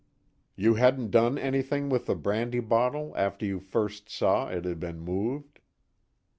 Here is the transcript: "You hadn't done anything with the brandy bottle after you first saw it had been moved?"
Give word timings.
"You 0.55 0.73
hadn't 0.73 1.11
done 1.11 1.37
anything 1.37 1.87
with 1.87 2.07
the 2.07 2.15
brandy 2.15 2.59
bottle 2.59 3.13
after 3.15 3.45
you 3.45 3.59
first 3.59 4.09
saw 4.09 4.47
it 4.49 4.65
had 4.65 4.79
been 4.79 4.99
moved?" 4.99 5.59